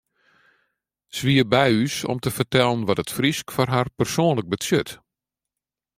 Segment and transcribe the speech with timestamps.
[1.15, 4.89] Se wie by ús om te fertellen wat it Frysk foar har persoanlik betsjut.